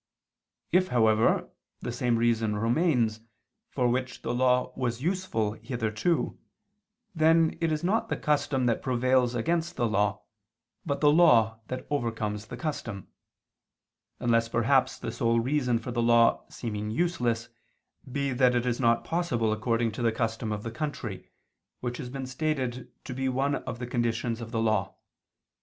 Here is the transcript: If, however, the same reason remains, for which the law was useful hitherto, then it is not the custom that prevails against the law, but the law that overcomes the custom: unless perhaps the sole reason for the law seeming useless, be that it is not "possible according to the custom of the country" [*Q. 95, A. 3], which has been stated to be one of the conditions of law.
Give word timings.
If, 0.71 0.87
however, 0.87 1.51
the 1.81 1.91
same 1.91 2.17
reason 2.17 2.55
remains, 2.57 3.19
for 3.69 3.87
which 3.87 4.23
the 4.23 4.33
law 4.33 4.73
was 4.75 5.03
useful 5.03 5.51
hitherto, 5.51 6.39
then 7.13 7.55
it 7.61 7.71
is 7.71 7.83
not 7.83 8.09
the 8.09 8.17
custom 8.17 8.65
that 8.65 8.81
prevails 8.81 9.35
against 9.35 9.75
the 9.75 9.87
law, 9.87 10.23
but 10.87 11.01
the 11.01 11.11
law 11.11 11.59
that 11.67 11.85
overcomes 11.91 12.47
the 12.47 12.57
custom: 12.57 13.09
unless 14.19 14.49
perhaps 14.49 14.97
the 14.97 15.11
sole 15.11 15.39
reason 15.39 15.77
for 15.77 15.91
the 15.91 16.01
law 16.01 16.45
seeming 16.49 16.89
useless, 16.89 17.49
be 18.11 18.31
that 18.33 18.55
it 18.55 18.65
is 18.65 18.79
not 18.79 19.03
"possible 19.03 19.53
according 19.53 19.91
to 19.91 20.01
the 20.01 20.11
custom 20.11 20.51
of 20.51 20.63
the 20.63 20.71
country" 20.71 21.17
[*Q. 21.17 21.19
95, 21.21 21.25
A. 21.27 21.79
3], 21.81 21.81
which 21.81 21.97
has 21.97 22.09
been 22.09 22.25
stated 22.25 22.91
to 23.03 23.13
be 23.13 23.29
one 23.29 23.53
of 23.67 23.77
the 23.77 23.85
conditions 23.85 24.41
of 24.41 24.51
law. 24.51 24.95